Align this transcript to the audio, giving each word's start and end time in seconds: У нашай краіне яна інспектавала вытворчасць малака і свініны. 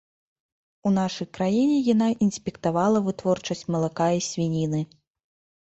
У 0.89 0.93
нашай 0.99 1.27
краіне 1.37 1.75
яна 1.93 2.07
інспектавала 2.27 3.03
вытворчасць 3.09 3.65
малака 3.77 4.09
і 4.23 4.27
свініны. 4.31 4.81